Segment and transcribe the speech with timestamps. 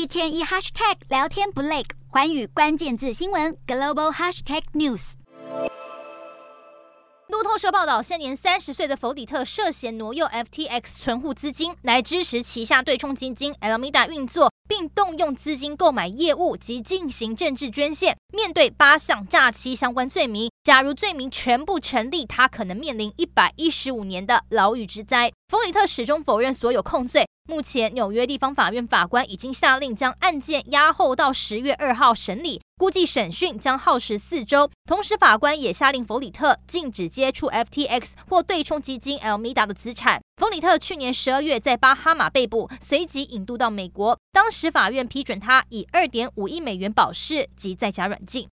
[0.00, 5.12] 一天一 hashtag 聊天不累，寰宇关键字新闻 global hashtag news。
[7.28, 18.16] 路透社报道，现年三十岁的弗里特涉嫌挪用 FTX 存户资金来支持旗下对冲基金 Alameda 运作，并动用资金购买业务及进行政治捐献。
[18.32, 25.32] 面对八项诈欺相关罪名，假如罪名全部成立，他可能面临一百一十五年的牢狱之灾。
[25.48, 27.26] 弗里特始终否认所有控罪。
[27.48, 34.70] 目前，纽约地方法院法官已经下令将案件押后到十月二号审理，估计审讯将耗时四周。
[34.84, 40.20] 同时，法官也下令弗里特禁止接触 FTX 或对冲基金 Almeda 的资产。
[40.36, 44.18] 弗里特去年十二月在巴哈马被捕，随即引渡到美国。
[44.30, 48.46] 当时法院批准他以二点五亿美元保释及在家软禁。